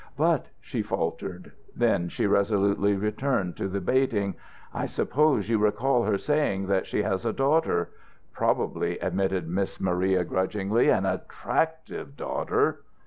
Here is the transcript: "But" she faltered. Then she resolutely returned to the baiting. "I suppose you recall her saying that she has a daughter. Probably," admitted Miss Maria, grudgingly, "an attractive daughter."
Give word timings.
"But" 0.17 0.47
she 0.61 0.81
faltered. 0.81 1.51
Then 1.75 2.09
she 2.09 2.25
resolutely 2.25 2.95
returned 2.95 3.55
to 3.57 3.67
the 3.67 3.79
baiting. 3.79 4.33
"I 4.73 4.87
suppose 4.87 5.47
you 5.47 5.59
recall 5.59 6.05
her 6.05 6.17
saying 6.17 6.65
that 6.69 6.87
she 6.87 7.03
has 7.03 7.23
a 7.23 7.31
daughter. 7.31 7.91
Probably," 8.33 8.97
admitted 8.97 9.47
Miss 9.47 9.79
Maria, 9.79 10.23
grudgingly, 10.23 10.89
"an 10.89 11.05
attractive 11.05 12.17
daughter." 12.17 12.81